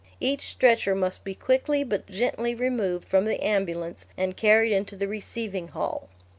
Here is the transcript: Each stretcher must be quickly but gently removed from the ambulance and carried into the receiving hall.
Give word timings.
Each 0.19 0.49
stretcher 0.49 0.95
must 0.95 1.23
be 1.23 1.35
quickly 1.35 1.83
but 1.83 2.07
gently 2.07 2.55
removed 2.55 3.07
from 3.07 3.25
the 3.25 3.39
ambulance 3.39 4.07
and 4.17 4.35
carried 4.35 4.71
into 4.73 4.95
the 4.95 5.07
receiving 5.07 5.67
hall. 5.67 6.09